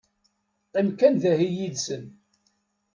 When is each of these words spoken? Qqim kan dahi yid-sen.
Qqim 0.69 0.89
kan 0.99 1.15
dahi 1.21 1.47
yid-sen. 1.57 2.03